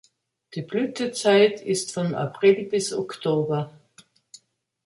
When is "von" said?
1.93-2.15